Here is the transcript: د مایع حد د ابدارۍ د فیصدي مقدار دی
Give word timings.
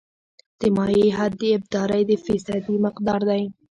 د 0.59 0.61
مایع 0.77 1.07
حد 1.17 1.31
د 1.41 1.43
ابدارۍ 1.57 2.01
د 2.09 2.11
فیصدي 2.25 2.75
مقدار 2.85 3.21
دی 3.29 3.43